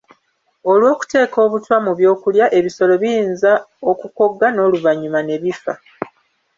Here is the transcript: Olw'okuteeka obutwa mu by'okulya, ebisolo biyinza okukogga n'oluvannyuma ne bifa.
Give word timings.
Olw'okuteeka 0.71 1.37
obutwa 1.45 1.75
mu 1.85 1.91
by'okulya, 1.97 2.45
ebisolo 2.57 2.93
biyinza 3.01 3.51
okukogga 3.91 4.47
n'oluvannyuma 4.51 5.19
ne 5.23 5.35
bifa. 5.41 5.73